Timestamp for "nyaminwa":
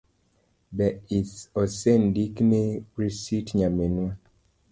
3.59-4.09